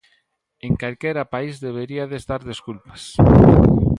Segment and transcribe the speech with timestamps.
[0.67, 3.01] En calquera país deberiades dar desculpas.